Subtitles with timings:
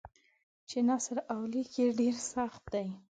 [0.69, 2.87] چې نثر او لیک یې ډېر سخت دی.